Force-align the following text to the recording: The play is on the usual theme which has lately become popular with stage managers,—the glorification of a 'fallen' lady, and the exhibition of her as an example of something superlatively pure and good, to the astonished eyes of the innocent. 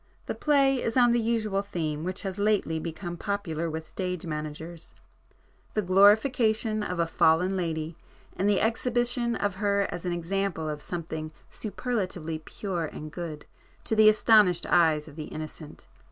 The 0.25 0.33
play 0.33 0.81
is 0.81 0.97
on 0.97 1.11
the 1.11 1.19
usual 1.19 1.61
theme 1.61 2.03
which 2.03 2.21
has 2.23 2.39
lately 2.39 2.79
become 2.79 3.17
popular 3.17 3.69
with 3.69 3.85
stage 3.87 4.25
managers,—the 4.25 5.81
glorification 5.83 6.81
of 6.81 6.97
a 6.99 7.05
'fallen' 7.05 7.55
lady, 7.55 7.95
and 8.35 8.49
the 8.49 8.61
exhibition 8.61 9.35
of 9.35 9.57
her 9.61 9.87
as 9.91 10.03
an 10.03 10.11
example 10.11 10.67
of 10.67 10.81
something 10.81 11.31
superlatively 11.51 12.39
pure 12.39 12.85
and 12.87 13.11
good, 13.11 13.45
to 13.83 13.95
the 13.95 14.09
astonished 14.09 14.65
eyes 14.65 15.07
of 15.07 15.15
the 15.15 15.25
innocent. 15.25 15.85